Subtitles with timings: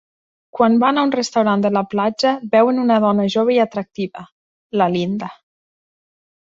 [0.59, 4.27] Quan van a un restaurant de la platja, veuen una dona jove i atractiva,
[4.83, 5.35] la Linda.